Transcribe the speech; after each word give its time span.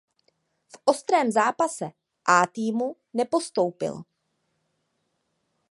V 0.67 0.77
ostrém 0.85 1.31
zápase 1.31 1.91
A–týmu 2.25 2.95
nenastoupil. 3.13 4.01